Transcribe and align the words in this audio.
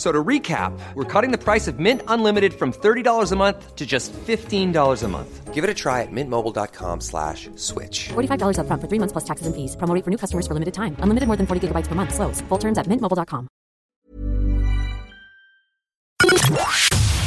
So 0.00 0.10
to 0.10 0.24
recap, 0.24 0.72
we're 0.94 1.04
cutting 1.04 1.30
the 1.30 1.36
price 1.36 1.68
of 1.68 1.78
Mint 1.78 2.00
Unlimited 2.08 2.54
from 2.54 2.72
$30 2.72 3.32
a 3.32 3.36
month 3.36 3.76
to 3.76 3.84
just 3.84 4.14
$15 4.14 5.02
a 5.02 5.08
month. 5.08 5.52
Give 5.52 5.62
it 5.62 5.68
a 5.68 5.74
try 5.74 6.00
at 6.00 6.08
mintmobile.com 6.10 7.02
slash 7.02 7.50
switch. 7.56 8.08
$45 8.08 8.60
up 8.60 8.66
front 8.66 8.80
for 8.80 8.88
three 8.88 8.98
months 8.98 9.12
plus 9.12 9.24
taxes 9.24 9.46
and 9.46 9.54
fees. 9.54 9.76
Promo 9.76 9.94
rate 9.94 10.02
for 10.02 10.10
new 10.10 10.16
customers 10.16 10.46
for 10.46 10.54
limited 10.54 10.72
time. 10.72 10.96
Unlimited 11.00 11.26
more 11.26 11.36
than 11.36 11.46
40 11.46 11.68
gigabytes 11.68 11.86
per 11.86 11.94
month. 11.94 12.14
Slows. 12.14 12.40
Full 12.48 12.56
terms 12.56 12.78
at 12.78 12.86
mintmobile.com. 12.86 13.46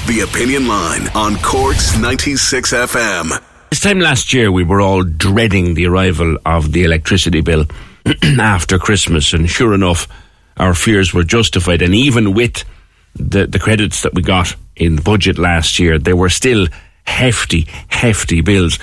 The 0.08 0.22
Opinion 0.28 0.68
Line 0.68 1.10
on 1.14 1.36
Corks 1.44 1.96
96 2.00 2.74
FM. 2.74 3.40
This 3.70 3.82
time 3.82 4.00
last 4.00 4.34
year, 4.34 4.52
we 4.52 4.64
were 4.64 4.82
all 4.82 5.04
dreading 5.04 5.76
the 5.76 5.86
arrival 5.86 6.40
of 6.44 6.72
the 6.72 6.86
electricity 6.86 7.42
bill 7.42 7.68
after 8.40 8.80
Christmas, 8.80 9.32
and 9.32 9.48
sure 9.48 9.76
enough, 9.76 10.08
our 10.58 10.74
fears 10.74 11.14
were 11.14 11.24
justified. 11.24 11.82
And 11.82 11.94
even 11.94 12.34
with 12.34 12.64
the, 13.16 13.48
the 13.48 13.60
credits 13.60 14.02
that 14.04 14.14
we 14.14 14.22
got 14.22 14.56
in 14.76 14.96
the 14.96 15.02
budget 15.02 15.38
last 15.38 15.80
year, 15.80 16.00
there 16.00 16.16
were 16.16 16.30
still 16.30 16.68
hefty, 17.06 17.68
hefty 17.88 18.42
bills. 18.42 18.80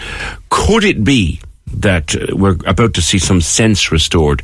Could 0.51 0.85
it 0.85 1.05
be 1.05 1.41
that 1.75 2.15
uh, 2.15 2.37
we're 2.37 2.57
about 2.67 2.95
to 2.95 3.03
see 3.03 3.19
some 3.19 3.41
sense 3.41 3.91
restored 3.91 4.43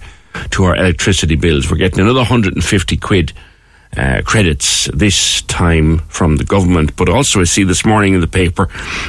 to 0.50 0.64
our 0.64 0.76
electricity 0.76 1.36
bills? 1.36 1.70
We're 1.70 1.76
getting 1.76 2.00
another 2.00 2.20
150 2.20 2.96
quid 2.96 3.32
uh, 3.96 4.22
credits 4.24 4.86
this 4.92 5.42
time 5.42 5.98
from 6.08 6.36
the 6.36 6.44
government, 6.44 6.96
but 6.96 7.08
also 7.08 7.40
I 7.40 7.44
see 7.44 7.64
this 7.64 7.84
morning 7.84 8.14
in 8.14 8.20
the 8.20 8.26
paper 8.26 8.68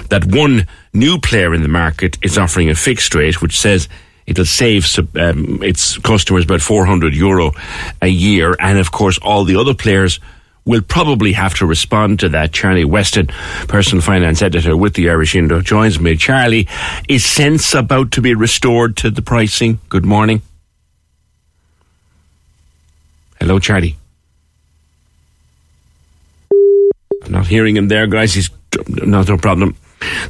that 0.10 0.26
one 0.26 0.68
new 0.94 1.20
player 1.20 1.54
in 1.54 1.62
the 1.62 1.68
market 1.68 2.18
is 2.22 2.38
offering 2.38 2.70
a 2.70 2.76
fixed 2.76 3.14
rate, 3.16 3.42
which 3.42 3.60
says 3.60 3.90
it'll 4.28 4.46
save 4.46 4.86
um, 5.16 5.64
its 5.64 5.98
customers 6.00 6.44
about 6.44 6.62
400 6.62 7.16
euro 7.16 7.54
a 8.02 8.08
year. 8.08 8.56
And 8.60 8.78
of 8.78 8.92
course, 8.92 9.18
all 9.20 9.46
the 9.46 9.56
other 9.56 9.74
players 9.74 10.20
will 10.66 10.82
probably 10.82 11.32
have 11.32 11.56
to 11.56 11.66
respond 11.66 12.20
to 12.20 12.30
that. 12.30 12.52
Charlie 12.52 12.84
Weston, 12.84 13.28
personal 13.70 14.02
finance 14.02 14.42
editor 14.42 14.76
with 14.76 14.96
the 14.96 15.10
Irish 15.10 15.34
Indo, 15.34 15.62
joins 15.62 15.98
me. 16.00 16.18
Charlie, 16.18 16.68
is 17.08 17.26
sense 17.26 17.74
about 17.74 18.12
to 18.12 18.22
be 18.22 18.36
restored 18.36 18.98
to 18.98 19.10
the 19.10 19.22
pricing? 19.22 19.80
Good 19.88 20.06
morning. 20.06 20.42
Hello, 23.40 23.60
Charlie. 23.60 23.96
I'm 27.24 27.32
not 27.32 27.48
hearing 27.48 27.78
him 27.78 27.88
there, 27.88 28.08
guys. 28.08 28.34
He's 28.34 28.50
not 28.90 29.30
no 29.30 29.38
problem. 29.38 29.78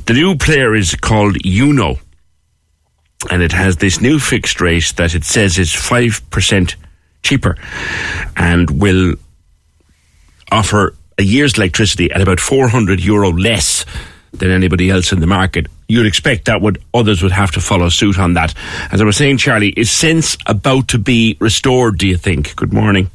The 0.05 0.13
new 0.13 0.35
player 0.35 0.75
is 0.75 0.93
called 0.95 1.35
Yuno 1.43 1.99
and 3.29 3.41
it 3.41 3.51
has 3.51 3.77
this 3.77 4.01
new 4.01 4.19
fixed 4.19 4.61
rate 4.61 4.93
that 4.97 5.15
it 5.15 5.23
says 5.23 5.57
is 5.57 5.69
5% 5.71 6.75
cheaper 7.23 7.57
and 8.35 8.69
will 8.81 9.15
offer 10.51 10.95
a 11.17 11.23
year's 11.23 11.57
electricity 11.57 12.11
at 12.11 12.21
about 12.21 12.39
400 12.39 12.99
euro 12.99 13.31
less 13.31 13.85
than 14.33 14.51
anybody 14.51 14.89
else 14.89 15.11
in 15.11 15.19
the 15.19 15.27
market. 15.27 15.67
You'd 15.87 16.05
expect 16.05 16.45
that 16.45 16.61
would 16.61 16.83
others 16.93 17.23
would 17.23 17.31
have 17.31 17.51
to 17.51 17.61
follow 17.61 17.89
suit 17.89 18.19
on 18.19 18.33
that. 18.33 18.53
As 18.91 19.01
I 19.01 19.05
was 19.05 19.17
saying, 19.17 19.37
Charlie, 19.37 19.69
is 19.69 19.89
sense 19.89 20.37
about 20.45 20.89
to 20.89 20.99
be 20.99 21.37
restored, 21.39 21.97
do 21.97 22.07
you 22.07 22.17
think? 22.17 22.55
Good 22.55 22.73
morning. 22.73 23.09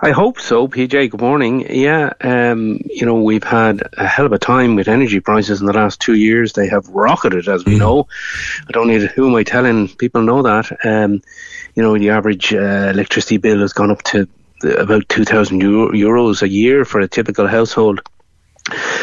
I 0.00 0.12
hope 0.12 0.38
so, 0.38 0.68
PJ. 0.68 1.10
Good 1.10 1.20
morning. 1.20 1.66
Yeah, 1.68 2.12
um, 2.20 2.80
you 2.84 3.06
know, 3.06 3.22
we've 3.22 3.44
had 3.44 3.82
a 3.96 4.06
hell 4.06 4.26
of 4.26 4.32
a 4.32 4.38
time 4.38 4.76
with 4.76 4.88
energy 4.88 5.20
prices 5.20 5.60
in 5.60 5.66
the 5.66 5.72
last 5.72 6.00
two 6.00 6.14
years. 6.14 6.52
They 6.52 6.68
have 6.68 6.88
rocketed, 6.88 7.48
as 7.48 7.64
we 7.64 7.74
mm. 7.74 7.80
know. 7.80 8.08
I 8.68 8.72
don't 8.72 8.88
need 8.88 9.02
who 9.02 9.28
am 9.28 9.34
I 9.34 9.42
telling? 9.42 9.88
People 9.88 10.22
know 10.22 10.42
that. 10.42 10.84
Um, 10.84 11.22
you 11.74 11.82
know, 11.82 11.98
the 11.98 12.10
average 12.10 12.52
uh, 12.54 12.90
electricity 12.92 13.38
bill 13.38 13.60
has 13.60 13.72
gone 13.72 13.90
up 13.90 14.02
to 14.04 14.28
about 14.62 15.08
2,000 15.08 15.60
euros 15.60 16.42
a 16.42 16.48
year 16.48 16.84
for 16.84 17.00
a 17.00 17.08
typical 17.08 17.46
household. 17.46 18.00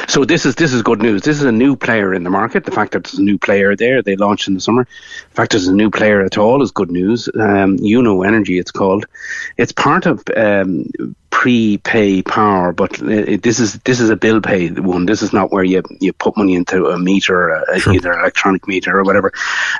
So 0.07 0.23
this 0.23 0.45
is 0.45 0.55
this 0.55 0.73
is 0.73 0.81
good 0.81 1.01
news. 1.01 1.21
This 1.21 1.37
is 1.37 1.43
a 1.43 1.51
new 1.51 1.75
player 1.75 2.13
in 2.13 2.23
the 2.23 2.29
market. 2.29 2.63
The 2.63 2.71
fact 2.71 2.93
that 2.93 3.03
there's 3.03 3.19
a 3.19 3.23
new 3.23 3.37
player 3.37 3.75
there, 3.75 4.01
they 4.01 4.15
launched 4.15 4.47
in 4.47 4.53
the 4.53 4.61
summer. 4.61 4.87
The 5.29 5.35
fact 5.35 5.51
there's 5.51 5.67
a 5.67 5.75
new 5.75 5.91
player 5.91 6.21
at 6.21 6.37
all 6.37 6.61
is 6.61 6.71
good 6.71 6.89
news. 6.89 7.27
Um, 7.35 7.77
Yuno 7.77 8.25
Energy, 8.25 8.57
it's 8.57 8.71
called. 8.71 9.05
It's 9.57 9.73
part 9.73 10.05
of 10.05 10.23
um, 10.35 10.89
prepay 11.29 12.21
power, 12.21 12.71
but 12.71 12.99
it, 13.01 13.43
this 13.43 13.59
is 13.59 13.73
this 13.79 13.99
is 13.99 14.09
a 14.09 14.15
bill 14.15 14.41
pay 14.41 14.69
one. 14.69 15.05
This 15.05 15.21
is 15.21 15.33
not 15.33 15.51
where 15.51 15.63
you 15.63 15.83
you 15.99 16.13
put 16.13 16.37
money 16.37 16.55
into 16.55 16.87
a 16.87 16.97
meter, 16.97 17.49
a, 17.49 17.79
sure. 17.79 17.93
either 17.93 18.13
electronic 18.13 18.67
meter 18.67 18.97
or 18.97 19.03
whatever. 19.03 19.33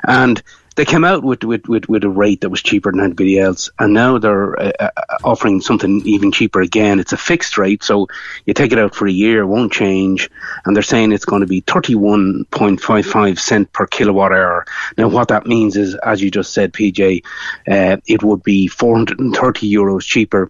And 0.06 0.42
they 0.78 0.84
came 0.84 1.02
out 1.02 1.24
with, 1.24 1.42
with, 1.42 1.66
with, 1.66 1.88
with, 1.88 2.04
a 2.04 2.08
rate 2.08 2.42
that 2.42 2.50
was 2.50 2.62
cheaper 2.62 2.92
than 2.92 3.00
anybody 3.00 3.36
else, 3.36 3.68
and 3.80 3.92
now 3.92 4.16
they're 4.16 4.56
uh, 4.56 4.72
uh, 4.78 4.90
offering 5.24 5.60
something 5.60 6.02
even 6.06 6.30
cheaper 6.30 6.60
again. 6.60 7.00
It's 7.00 7.12
a 7.12 7.16
fixed 7.16 7.58
rate, 7.58 7.82
so 7.82 8.06
you 8.46 8.54
take 8.54 8.70
it 8.70 8.78
out 8.78 8.94
for 8.94 9.08
a 9.08 9.10
year, 9.10 9.40
it 9.40 9.46
won't 9.46 9.72
change, 9.72 10.30
and 10.64 10.76
they're 10.76 10.84
saying 10.84 11.10
it's 11.10 11.24
going 11.24 11.40
to 11.40 11.48
be 11.48 11.62
31.55 11.62 13.38
cent 13.40 13.72
per 13.72 13.88
kilowatt 13.88 14.30
hour. 14.30 14.66
Now, 14.96 15.08
what 15.08 15.26
that 15.28 15.46
means 15.48 15.76
is, 15.76 15.96
as 15.96 16.22
you 16.22 16.30
just 16.30 16.52
said, 16.52 16.72
PJ, 16.72 17.24
uh, 17.66 17.96
it 18.06 18.22
would 18.22 18.44
be 18.44 18.68
430 18.68 19.72
euros 19.72 20.06
cheaper 20.06 20.48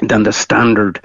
than 0.00 0.24
the 0.24 0.32
standard, 0.32 1.00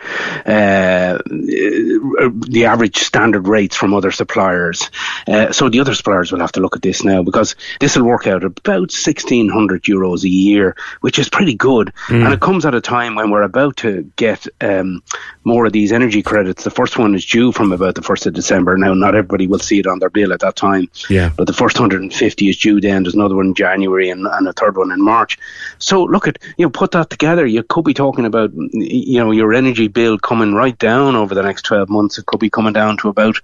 uh, 0.46 1.20
the 1.26 2.66
average 2.66 2.98
standard 2.98 3.48
rates 3.48 3.76
from 3.76 3.94
other 3.94 4.12
suppliers. 4.12 4.90
Uh, 5.28 5.52
so 5.52 5.70
the 5.70 5.80
other 5.80 5.94
suppliers 5.94 6.32
will 6.32 6.40
have 6.40 6.52
to 6.52 6.60
look 6.60 6.76
at 6.76 6.82
this 6.82 7.04
now 7.04 7.22
because 7.22 7.56
this 7.80 7.96
will 7.96 8.06
work 8.06 8.26
out 8.26 8.44
about 8.44 8.92
1600 8.92 9.84
euros 9.84 10.24
a 10.24 10.30
year, 10.30 10.76
which 11.02 11.20
is 11.20 11.30
pretty 11.30 11.54
good. 11.54 11.94
Mm. 12.08 12.26
And 12.26 12.34
it 12.34 12.40
comes 12.40 12.66
at 12.66 12.74
a 12.74 12.82
time 12.82 13.16
when 13.16 13.30
we're 13.30 13.44
about 13.44 13.78
to 13.78 14.12
get 14.16 14.48
um, 14.62 15.04
more 15.44 15.66
of 15.66 15.74
these 15.74 15.92
energy 15.92 16.24
credits. 16.24 16.64
The 16.64 16.72
first 16.72 16.98
one 16.98 17.14
is 17.14 17.26
due 17.26 17.52
from 17.52 17.72
about 17.72 17.96
the 17.96 18.02
1st 18.02 18.28
of 18.28 18.34
December. 18.34 18.78
Now, 18.78 18.94
not 18.94 19.16
everybody 19.16 19.48
will 19.48 19.60
see 19.60 19.80
it 19.80 19.88
on 19.88 20.00
their 20.00 20.10
bill 20.10 20.34
at 20.34 20.40
that 20.40 20.56
time. 20.56 20.90
Yeah. 21.10 21.32
But 21.36 21.46
the 21.48 21.54
first 21.54 21.80
150 21.80 22.50
is 22.50 22.58
due 22.58 22.82
then. 22.82 23.04
There's 23.04 23.16
another 23.16 23.36
one 23.36 23.48
in 23.48 23.54
January 23.54 24.10
and, 24.10 24.26
and 24.26 24.48
a 24.48 24.54
third 24.54 24.78
one 24.78 24.92
in 24.92 25.02
March. 25.02 25.38
So 25.78 26.04
look 26.04 26.28
at, 26.28 26.40
you 26.58 26.66
know, 26.66 26.72
put 26.72 26.92
that 26.92 27.10
together. 27.10 27.46
You 27.46 27.64
could 27.64 27.86
be 27.86 27.94
talking 27.94 28.26
about 28.26 28.52
you 28.82 29.20
know 29.20 29.32
your 29.32 29.54
energy 29.54 29.88
bill 29.88 30.18
coming 30.18 30.54
right 30.54 30.78
down 30.78 31.16
over 31.16 31.36
the 31.36 31.44
next 31.44 31.64
12 31.64 31.90
months 31.90 32.18
it 32.18 32.26
could 32.26 32.40
be 32.40 32.50
coming 32.50 32.74
down 32.74 32.98
to 32.98 33.10
about 33.10 33.40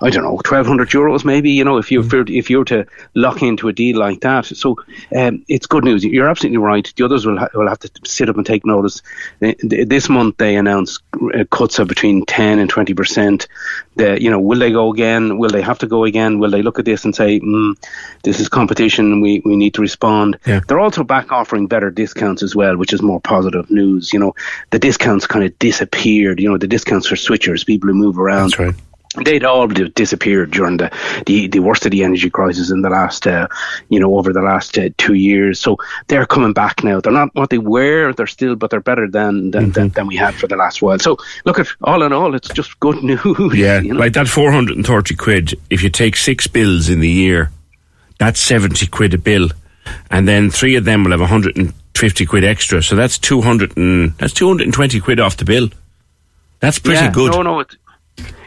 I 0.00 0.10
don't 0.10 0.24
know, 0.24 0.34
1,200 0.34 0.88
euros 0.90 1.24
maybe, 1.24 1.50
you 1.50 1.64
know, 1.64 1.78
if 1.78 1.90
you 1.90 2.02
mm. 2.02 2.36
if 2.36 2.50
you're 2.50 2.64
to 2.64 2.86
lock 3.14 3.42
into 3.42 3.68
a 3.68 3.72
deal 3.72 3.98
like 3.98 4.20
that. 4.20 4.46
So 4.46 4.76
um, 5.14 5.44
it's 5.48 5.66
good 5.66 5.84
news. 5.84 6.04
You're 6.04 6.28
absolutely 6.28 6.58
right. 6.58 6.92
The 6.96 7.04
others 7.04 7.26
will, 7.26 7.38
ha- 7.38 7.48
will 7.54 7.68
have 7.68 7.78
to 7.80 7.90
sit 8.04 8.28
up 8.28 8.36
and 8.36 8.46
take 8.46 8.64
notice. 8.64 9.02
This 9.40 10.08
month 10.08 10.36
they 10.38 10.56
announced 10.56 11.02
uh, 11.14 11.44
cuts 11.50 11.78
of 11.78 11.88
between 11.88 12.24
10 12.26 12.58
and 12.58 12.72
20%. 12.72 13.46
The, 13.96 14.20
you 14.20 14.30
know, 14.30 14.40
will 14.40 14.58
they 14.58 14.72
go 14.72 14.92
again? 14.92 15.38
Will 15.38 15.50
they 15.50 15.62
have 15.62 15.78
to 15.80 15.86
go 15.86 16.04
again? 16.04 16.38
Will 16.38 16.50
they 16.50 16.62
look 16.62 16.78
at 16.78 16.84
this 16.84 17.04
and 17.04 17.14
say, 17.14 17.40
mm, 17.40 17.74
this 18.22 18.40
is 18.40 18.48
competition, 18.48 19.20
we, 19.20 19.40
we 19.44 19.56
need 19.56 19.74
to 19.74 19.80
respond? 19.80 20.38
Yeah. 20.46 20.60
They're 20.66 20.80
also 20.80 21.04
back 21.04 21.30
offering 21.30 21.66
better 21.66 21.90
discounts 21.90 22.42
as 22.42 22.56
well, 22.56 22.76
which 22.76 22.92
is 22.92 23.02
more 23.02 23.20
positive 23.20 23.70
news. 23.70 24.12
You 24.12 24.18
know, 24.18 24.34
the 24.70 24.78
discounts 24.78 25.26
kind 25.26 25.44
of 25.44 25.58
disappeared, 25.58 26.40
you 26.40 26.50
know, 26.50 26.58
the 26.58 26.66
discounts 26.66 27.06
for 27.06 27.14
switchers, 27.14 27.64
people 27.64 27.88
who 27.88 27.94
move 27.94 28.18
around. 28.18 28.50
That's 28.50 28.58
right 28.58 28.74
they'd 29.22 29.44
all 29.44 29.68
disappeared 29.68 30.50
during 30.50 30.78
the, 30.78 30.90
the, 31.26 31.46
the 31.48 31.60
worst 31.60 31.84
of 31.84 31.92
the 31.92 32.02
energy 32.02 32.30
crisis 32.30 32.70
in 32.70 32.82
the 32.82 32.90
last, 32.90 33.26
uh, 33.26 33.46
you 33.88 34.00
know, 34.00 34.16
over 34.16 34.32
the 34.32 34.42
last 34.42 34.76
uh, 34.78 34.88
two 34.98 35.14
years. 35.14 35.60
So 35.60 35.76
they're 36.08 36.26
coming 36.26 36.52
back 36.52 36.82
now. 36.82 37.00
They're 37.00 37.12
not 37.12 37.34
what 37.34 37.50
they 37.50 37.58
were. 37.58 38.12
They're 38.12 38.26
still, 38.26 38.56
but 38.56 38.70
they're 38.70 38.80
better 38.80 39.08
than 39.08 39.50
than, 39.50 39.64
mm-hmm. 39.64 39.72
than, 39.72 39.88
than, 39.90 40.06
we 40.06 40.16
had 40.16 40.34
for 40.34 40.46
the 40.46 40.56
last 40.56 40.82
while. 40.82 40.98
So 40.98 41.16
look 41.44 41.58
at 41.58 41.68
all 41.82 42.02
in 42.02 42.12
all, 42.12 42.34
it's 42.34 42.48
just 42.48 42.78
good 42.80 43.02
news. 43.02 43.20
Yeah, 43.54 43.80
you 43.80 43.94
know? 43.94 44.00
like 44.00 44.14
that 44.14 44.28
four 44.28 44.50
hundred 44.50 44.76
and 44.76 44.86
thirty 44.86 45.14
quid. 45.14 45.54
If 45.70 45.82
you 45.82 45.90
take 45.90 46.16
six 46.16 46.46
bills 46.46 46.88
in 46.88 47.00
the 47.00 47.08
year, 47.08 47.50
that's 48.18 48.40
seventy 48.40 48.86
quid 48.86 49.14
a 49.14 49.18
bill, 49.18 49.48
and 50.10 50.26
then 50.26 50.50
three 50.50 50.76
of 50.76 50.84
them 50.84 51.04
will 51.04 51.12
have 51.12 51.20
hundred 51.20 51.56
and 51.56 51.72
50 51.94 52.26
quid 52.26 52.44
extra. 52.44 52.82
So 52.82 52.96
that's 52.96 53.18
200 53.18 53.76
and, 53.76 54.16
that's 54.18 54.32
220 54.32 55.00
quid 55.00 55.20
off 55.20 55.36
the 55.36 55.44
bill. 55.44 55.68
That's 56.60 56.78
pretty 56.78 57.00
yeah, 57.00 57.10
good. 57.12 57.32
No, 57.32 57.42
no, 57.42 57.60
it's 57.60 57.76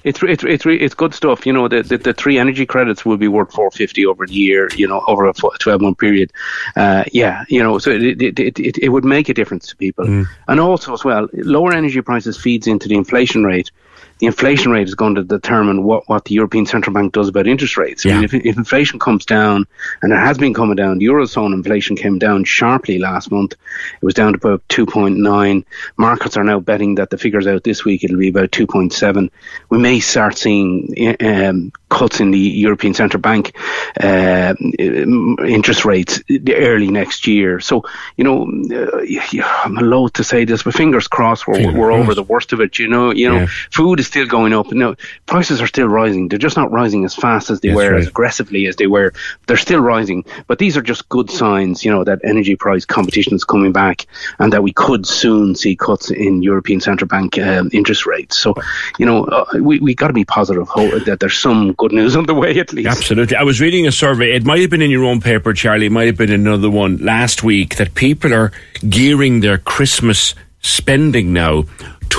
it's 0.03 0.23
it's 0.23 0.43
it's 0.43 0.65
it's 0.65 0.93
good 0.93 1.13
stuff. 1.13 1.45
You 1.45 1.53
know, 1.53 1.67
the, 1.67 1.83
the, 1.83 1.97
the 1.97 2.13
three 2.13 2.37
energy 2.37 2.65
credits 2.65 3.05
will 3.05 3.17
be 3.17 3.27
worth 3.27 3.51
four 3.53 3.69
fifty 3.71 4.05
over 4.05 4.25
the 4.25 4.33
year. 4.33 4.69
You 4.75 4.87
know, 4.87 5.03
over 5.07 5.27
a 5.27 5.33
twelve 5.33 5.81
month 5.81 5.97
period. 5.97 6.31
Uh, 6.75 7.03
yeah, 7.11 7.43
you 7.49 7.61
know, 7.61 7.77
so 7.77 7.91
it 7.91 8.21
it, 8.21 8.39
it, 8.39 8.59
it, 8.59 8.77
it 8.77 8.89
would 8.89 9.05
make 9.05 9.29
a 9.29 9.33
difference 9.33 9.67
to 9.67 9.75
people, 9.75 10.05
mm. 10.05 10.25
and 10.47 10.59
also 10.59 10.93
as 10.93 11.03
well, 11.03 11.27
lower 11.33 11.73
energy 11.73 12.01
prices 12.01 12.37
feeds 12.37 12.67
into 12.67 12.87
the 12.87 12.95
inflation 12.95 13.43
rate 13.43 13.71
the 14.19 14.25
inflation 14.25 14.71
rate 14.71 14.87
is 14.87 14.95
going 14.95 15.15
to 15.15 15.23
determine 15.23 15.83
what, 15.83 16.07
what 16.09 16.25
the 16.25 16.35
European 16.35 16.65
Central 16.65 16.93
Bank 16.93 17.13
does 17.13 17.27
about 17.27 17.47
interest 17.47 17.77
rates. 17.77 18.05
I 18.05 18.09
mean, 18.09 18.23
if, 18.23 18.33
if 18.33 18.57
inflation 18.57 18.99
comes 18.99 19.25
down, 19.25 19.65
and 20.01 20.11
it 20.11 20.17
has 20.17 20.37
been 20.37 20.53
coming 20.53 20.75
down, 20.75 20.97
the 20.97 21.05
Eurozone 21.05 21.53
inflation 21.53 21.95
came 21.95 22.17
down 22.17 22.43
sharply 22.43 22.99
last 22.99 23.31
month. 23.31 23.53
It 23.53 24.05
was 24.05 24.13
down 24.13 24.33
to 24.33 24.37
about 24.37 24.67
2.9. 24.69 25.65
Markets 25.97 26.37
are 26.37 26.43
now 26.43 26.59
betting 26.59 26.95
that 26.95 27.09
the 27.09 27.17
figures 27.17 27.47
out 27.47 27.63
this 27.63 27.85
week, 27.85 28.03
it'll 28.03 28.17
be 28.17 28.29
about 28.29 28.51
2.7. 28.51 29.29
We 29.69 29.77
may 29.77 29.99
start 29.99 30.37
seeing 30.37 31.15
um, 31.21 31.71
cuts 31.89 32.19
in 32.19 32.31
the 32.31 32.39
European 32.39 32.93
Central 32.93 33.21
Bank 33.21 33.55
uh, 33.99 34.55
interest 34.79 35.85
rates 35.85 36.21
early 36.49 36.89
next 36.89 37.27
year. 37.27 37.59
So, 37.59 37.83
you 38.15 38.23
know, 38.23 38.43
uh, 38.43 39.43
I'm 39.63 39.75
loath 39.75 40.13
to 40.13 40.23
say 40.23 40.45
this, 40.45 40.63
but 40.63 40.73
fingers 40.73 41.07
crossed 41.07 41.47
we're, 41.47 41.71
we're 41.71 41.91
over 41.91 42.13
the 42.13 42.23
worst 42.23 42.53
of 42.53 42.61
it. 42.61 42.79
You 42.79 42.87
know, 42.87 43.11
you 43.11 43.29
know, 43.29 43.39
yeah. 43.41 43.47
food 43.71 43.99
is 43.99 44.06
still 44.07 44.25
going 44.25 44.53
up. 44.53 44.71
No, 44.71 44.95
prices 45.25 45.61
are 45.61 45.67
still 45.67 45.87
rising. 45.87 46.27
They're 46.27 46.39
just 46.39 46.57
not 46.57 46.71
rising 46.71 47.05
as 47.05 47.15
fast 47.15 47.49
as 47.49 47.61
they 47.61 47.69
That's 47.69 47.77
were, 47.77 47.91
right. 47.91 48.01
as 48.01 48.07
aggressively 48.07 48.67
as 48.67 48.75
they 48.77 48.87
were. 48.87 49.13
They're 49.47 49.57
still 49.57 49.79
rising, 49.79 50.25
but 50.47 50.59
these 50.59 50.77
are 50.77 50.81
just 50.81 51.07
good 51.09 51.29
signs, 51.29 51.85
you 51.85 51.91
know, 51.91 52.03
that 52.03 52.19
energy 52.23 52.55
price 52.55 52.85
competition 52.85 53.33
is 53.33 53.43
coming 53.43 53.71
back, 53.71 54.05
and 54.39 54.51
that 54.53 54.63
we 54.63 54.73
could 54.73 55.05
soon 55.05 55.55
see 55.55 55.75
cuts 55.75 56.11
in 56.11 56.41
European 56.41 56.81
Central 56.81 57.07
Bank 57.07 57.37
um, 57.37 57.69
interest 57.73 58.05
rates. 58.05 58.37
So, 58.37 58.55
you 58.97 59.05
know, 59.05 59.25
uh, 59.25 59.45
we 59.61 59.79
we 59.79 59.93
got 59.93 60.07
to 60.07 60.13
be 60.13 60.25
positive 60.25 60.67
hope 60.67 61.03
that 61.05 61.19
there's 61.19 61.37
some 61.37 61.73
good 61.73 61.91
news 61.91 62.15
on 62.15 62.25
the 62.25 62.33
way 62.33 62.59
at 62.59 62.73
least. 62.73 62.89
Absolutely. 62.89 63.35
I 63.35 63.43
was 63.43 63.61
reading 63.61 63.87
a 63.87 63.91
survey. 63.91 64.35
It 64.35 64.45
might 64.45 64.61
have 64.61 64.69
been 64.69 64.81
in 64.81 64.91
your 64.91 65.05
own 65.05 65.21
paper, 65.21 65.53
Charlie. 65.53 65.87
It 65.87 65.91
might 65.91 66.07
have 66.07 66.17
been 66.17 66.31
another 66.31 66.69
one 66.69 66.97
last 66.97 67.43
week 67.43 67.75
that 67.77 67.95
people 67.95 68.33
are 68.33 68.51
gearing 68.87 69.41
their 69.41 69.57
Christmas 69.57 70.35
spending 70.61 71.33
now 71.33 71.63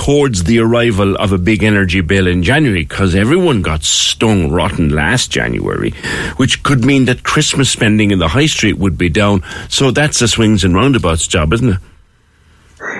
towards 0.09 0.45
the 0.45 0.57
arrival 0.57 1.15
of 1.17 1.31
a 1.31 1.37
big 1.37 1.63
energy 1.63 2.01
bill 2.01 2.25
in 2.25 2.41
January 2.41 2.83
because 2.83 3.13
everyone 3.13 3.61
got 3.61 3.83
stung 3.83 4.49
rotten 4.49 4.89
last 4.89 5.29
January, 5.29 5.91
which 6.37 6.63
could 6.63 6.83
mean 6.83 7.05
that 7.05 7.21
Christmas 7.21 7.69
spending 7.69 8.09
in 8.09 8.17
the 8.17 8.27
high 8.27 8.47
street 8.47 8.79
would 8.79 8.97
be 8.97 9.07
down. 9.07 9.43
So 9.69 9.91
that's 9.91 10.17
the 10.17 10.27
swings 10.27 10.63
and 10.63 10.73
roundabouts 10.73 11.27
job, 11.27 11.53
isn't 11.53 11.69
it? 11.69 11.77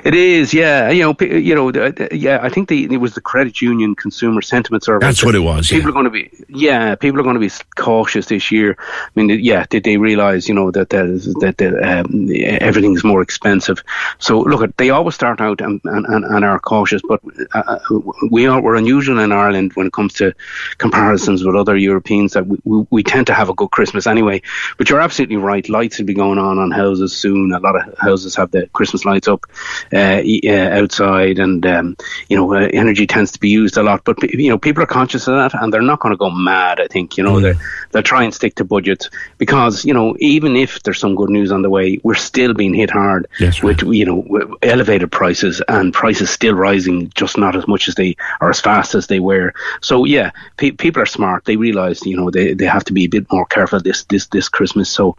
It 0.04 0.14
is, 0.14 0.52
yeah. 0.52 0.90
You 0.90 1.02
know, 1.04 1.16
you 1.20 1.54
know, 1.54 1.92
yeah. 2.12 2.38
I 2.42 2.48
think 2.48 2.68
the, 2.68 2.84
it 2.84 2.98
was 2.98 3.14
the 3.14 3.20
credit 3.20 3.60
union 3.62 3.94
consumer 3.94 4.42
sentiment 4.42 4.84
survey. 4.84 5.06
That's 5.06 5.24
what 5.24 5.34
it 5.34 5.40
was. 5.40 5.68
People 5.68 5.82
yeah. 5.82 5.88
are 5.88 5.92
going 5.92 6.04
to 6.04 6.10
be, 6.10 6.30
yeah, 6.48 6.94
people 6.94 7.20
are 7.20 7.22
going 7.22 7.34
to 7.34 7.40
be 7.40 7.50
cautious 7.76 8.26
this 8.26 8.50
year. 8.50 8.76
I 8.78 9.10
mean, 9.14 9.40
yeah, 9.42 9.64
did 9.68 9.84
they 9.84 9.96
realize, 9.96 10.48
you 10.48 10.54
know, 10.54 10.70
that 10.70 10.90
that, 10.90 11.54
that 11.58 11.82
um, 11.82 12.28
everything's 12.60 13.04
more 13.04 13.22
expensive? 13.22 13.82
So 14.18 14.40
look, 14.40 14.76
they 14.76 14.90
always 14.90 15.14
start 15.14 15.40
out 15.40 15.60
and, 15.60 15.80
and, 15.84 16.06
and 16.06 16.44
are 16.44 16.58
cautious, 16.58 17.02
but 17.06 17.20
uh, 17.54 17.62
uh, 17.66 18.00
we 18.30 18.46
are 18.46 18.60
we're 18.60 18.76
unusual 18.76 19.18
in 19.18 19.32
Ireland 19.32 19.72
when 19.74 19.86
it 19.86 19.92
comes 19.92 20.14
to 20.14 20.34
comparisons 20.78 21.44
with 21.44 21.56
other 21.56 21.76
Europeans. 21.76 22.34
That 22.34 22.46
we, 22.46 22.58
we, 22.64 22.86
we 22.90 23.02
tend 23.02 23.26
to 23.28 23.34
have 23.34 23.48
a 23.48 23.54
good 23.54 23.70
Christmas 23.70 24.06
anyway. 24.06 24.42
But 24.76 24.90
you're 24.90 25.00
absolutely 25.00 25.36
right. 25.36 25.68
Lights 25.68 25.98
will 25.98 26.06
be 26.06 26.14
going 26.14 26.38
on 26.38 26.58
on 26.58 26.70
houses 26.70 27.16
soon. 27.16 27.52
A 27.52 27.60
lot 27.60 27.76
of 27.76 27.98
houses 27.98 28.36
have 28.36 28.50
the 28.50 28.66
Christmas 28.68 29.04
lights 29.04 29.28
up 29.28 29.46
uh, 29.92 30.22
uh, 30.46 30.80
outside, 30.80 31.38
and 31.38 31.64
um, 31.66 31.96
you 32.28 32.36
know, 32.36 32.54
uh, 32.54 32.68
energy 32.72 33.06
tends 33.06 33.32
to 33.32 33.40
be 33.40 33.48
used 33.48 33.76
a 33.76 33.82
lot. 33.82 34.04
But 34.04 34.22
you 34.32 34.48
know, 34.48 34.58
people 34.58 34.82
are 34.82 34.86
conscious 34.86 35.26
of 35.28 35.34
that, 35.34 35.60
and 35.60 35.72
they're 35.72 35.82
not 35.82 36.00
going 36.00 36.12
to 36.12 36.16
go 36.16 36.30
mad. 36.30 36.80
I 36.80 36.86
think 36.86 37.16
you 37.16 37.24
know 37.24 37.34
mm. 37.34 37.42
they 37.42 37.64
they'll 37.90 38.02
try 38.02 38.24
and 38.24 38.34
stick 38.34 38.54
to 38.56 38.64
budgets 38.64 39.10
because 39.38 39.84
you 39.84 39.94
know 39.94 40.16
even 40.18 40.56
if 40.56 40.82
there's 40.82 40.98
some 40.98 41.14
good 41.14 41.30
news 41.30 41.52
on 41.52 41.62
the 41.62 41.70
way, 41.70 42.00
we're 42.02 42.14
still 42.14 42.54
being 42.54 42.74
hit 42.74 42.90
hard 42.90 43.26
yes, 43.38 43.62
with 43.62 43.82
you 43.82 44.04
know 44.04 44.56
elevated 44.62 45.10
prices 45.10 45.62
and 45.68 45.92
prices 45.92 46.30
still 46.30 46.54
rising, 46.54 47.10
just 47.14 47.38
not 47.38 47.56
as 47.56 47.66
much 47.66 47.88
as 47.88 47.94
they 47.94 48.16
or 48.40 48.50
as 48.50 48.60
fast 48.60 48.94
as 48.94 49.06
they 49.06 49.20
were. 49.20 49.52
So 49.80 50.04
yeah, 50.04 50.30
pe- 50.56 50.72
people 50.72 51.02
are 51.02 51.06
smart. 51.06 51.44
They 51.44 51.56
realise 51.56 52.04
you 52.04 52.16
know 52.16 52.30
they, 52.30 52.54
they 52.54 52.66
have 52.66 52.84
to 52.84 52.92
be 52.92 53.04
a 53.04 53.08
bit 53.08 53.30
more 53.32 53.46
careful 53.46 53.80
this 53.80 54.04
this 54.04 54.26
this 54.26 54.48
Christmas. 54.48 54.88
So 54.88 55.16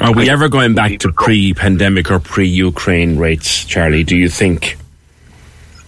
are 0.00 0.12
we 0.12 0.30
ever 0.30 0.48
going 0.48 0.74
back 0.74 0.98
to 1.00 1.12
pre-pandemic 1.12 2.10
or 2.10 2.20
pre-Ukraine 2.20 3.18
rates, 3.18 3.64
Charlie? 3.64 4.04
Do 4.04 4.16
you 4.16 4.28
think? 4.28 4.76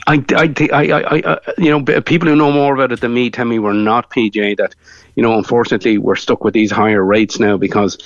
I, 0.06 0.24
I, 0.34 0.54
I, 0.72 1.32
I, 1.34 1.38
you 1.58 1.70
know, 1.70 2.00
people 2.02 2.28
who 2.28 2.34
know 2.34 2.50
more 2.50 2.74
about 2.74 2.90
it 2.90 3.00
than 3.00 3.14
me 3.14 3.30
tell 3.30 3.44
me 3.44 3.58
we're 3.58 3.72
not 3.72 4.10
PJ. 4.10 4.56
That 4.56 4.74
you 5.14 5.22
know, 5.22 5.36
unfortunately, 5.36 5.98
we're 5.98 6.16
stuck 6.16 6.44
with 6.44 6.54
these 6.54 6.70
higher 6.70 7.04
rates 7.04 7.38
now 7.38 7.56
because 7.56 7.98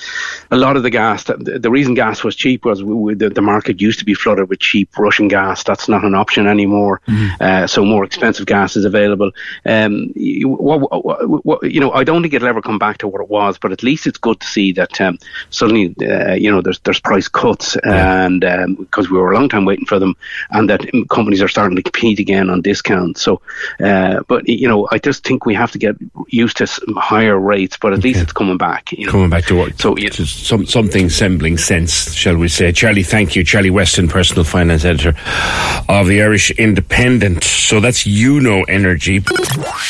a 0.51 0.56
lot 0.56 0.77
of 0.77 0.83
the 0.83 0.91
gas, 0.91 1.25
the, 1.25 1.35
the 1.37 1.71
reason 1.71 1.95
gas 1.95 2.25
was 2.25 2.37
cheap 2.37 2.65
was 2.65 2.83
we, 2.83 3.15
the, 3.15 3.31
the, 3.31 3.43
market 3.43 3.81
used 3.81 3.99
to 3.99 4.05
be 4.05 4.15
flooded 4.15 4.49
with 4.49 4.59
cheap 4.59 4.99
Russian 4.99 5.29
gas. 5.29 5.62
That's 5.62 5.89
not 5.89 6.05
an 6.05 6.15
option 6.15 6.47
anymore. 6.47 7.01
Mm-hmm. 7.06 7.43
Uh, 7.43 7.67
so 7.67 7.85
more 7.85 8.05
expensive 8.05 8.47
gas 8.47 8.77
is 8.77 8.85
available. 8.85 9.33
Um, 9.67 10.12
you, 10.15 10.49
what, 10.49 11.05
what, 11.05 11.45
what, 11.45 11.62
you 11.71 11.81
know, 11.81 11.93
I 11.93 12.05
don't 12.05 12.23
think 12.23 12.35
it'll 12.35 12.49
ever 12.49 12.62
come 12.62 12.79
back 12.79 12.99
to 12.99 13.09
what 13.09 13.21
it 13.21 13.29
was, 13.29 13.59
but 13.59 13.73
at 13.73 13.83
least 13.83 14.06
it's 14.06 14.19
good 14.19 14.41
to 14.41 14.47
see 14.47 14.73
that 14.73 15.01
um, 15.01 15.19
suddenly, 15.51 15.95
uh, 16.03 16.35
you 16.35 16.51
know, 16.51 16.62
there's 16.62 16.79
there's 16.81 17.01
price 17.01 17.29
cuts, 17.29 17.77
yeah. 17.85 18.25
and 18.25 18.41
because 18.79 19.06
um, 19.06 19.12
we 19.12 19.19
were 19.19 19.33
a 19.33 19.35
long 19.35 19.49
time 19.49 19.65
waiting 19.65 19.87
for 19.87 19.99
them, 19.99 20.17
and 20.51 20.71
that 20.71 20.81
companies 21.11 21.43
are 21.43 21.49
starting 21.49 21.77
to 21.77 21.83
compete 21.83 22.19
again 22.19 22.51
on 22.51 22.62
discounts. 22.62 23.23
So, 23.23 23.41
uh, 23.81 24.23
but 24.29 24.49
you 24.49 24.69
know, 24.69 24.89
I 24.91 24.99
just 24.99 25.25
think 25.25 25.47
we 25.47 25.55
have 25.55 25.73
to 25.73 25.79
get 25.79 25.97
used 26.29 26.56
to 26.59 26.67
higher 26.96 27.38
rates, 27.38 27.76
but 27.81 27.93
at 27.93 27.99
okay. 27.99 28.08
least 28.08 28.20
it's 28.20 28.32
coming 28.32 28.58
back. 28.58 28.93
You 28.93 29.06
know? 29.06 29.12
Coming 29.12 29.31
back 29.31 29.44
to 29.46 29.56
what? 29.56 29.81
So 29.81 29.94
to 29.94 30.26
some, 30.26 30.67
something 30.67 31.08
resembling 31.14 31.58
sense, 31.58 32.12
shall 32.12 32.37
we 32.37 32.49
say? 32.49 32.73
Charlie, 32.73 33.02
thank 33.02 33.37
you, 33.37 33.44
Charlie 33.44 33.70
Weston, 33.70 34.08
personal 34.08 34.44
finance 34.44 34.85
editor 34.85 35.14
of 35.88 36.06
the 36.08 36.20
Irish 36.23 36.50
Independent. 36.52 37.44
So 37.44 37.81
that's 37.81 38.05
you 38.06 38.41
know 38.41 38.64
energy. 38.64 39.23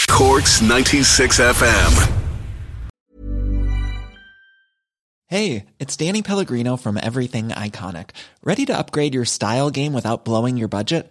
Corks 0.09 0.61
ninety 0.61 1.03
six 1.03 1.41
FM. 1.41 2.21
Hey, 5.27 5.67
it's 5.81 5.97
Danny 5.97 6.23
Pellegrino 6.23 6.77
from 6.77 6.99
Everything 7.03 7.49
Iconic. 7.49 8.11
Ready 8.45 8.67
to 8.67 8.77
upgrade 8.77 9.15
your 9.15 9.25
style 9.25 9.71
game 9.71 9.93
without 9.95 10.25
blowing 10.25 10.57
your 10.57 10.69
budget? 10.69 11.11